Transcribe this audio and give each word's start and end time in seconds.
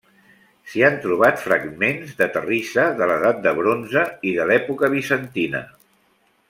S'hi 0.69 0.81
han 0.87 0.95
trobat 1.03 1.37
fragments 1.43 2.15
de 2.21 2.29
terrissa 2.37 2.87
de 3.01 3.11
l'edat 3.11 3.45
de 3.47 3.53
Bronze 3.63 4.07
i 4.31 4.35
de 4.41 4.49
l'època 4.53 4.95
bizantina. 4.97 5.63